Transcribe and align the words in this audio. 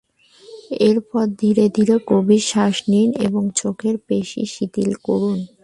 এরপর 0.81 1.25
ধীরে 1.41 1.65
ধীরে 1.75 1.95
গভীর 2.09 2.43
শ্বাস 2.49 2.75
নিন 2.91 3.09
এবং 3.27 3.43
চোখের 3.55 3.95
পেশি 4.07 4.43
শিথিল 4.53 4.91
করুন। 5.07 5.37